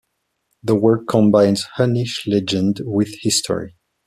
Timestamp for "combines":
1.07-1.61